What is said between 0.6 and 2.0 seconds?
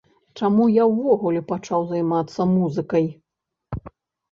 я ўвогуле пачаў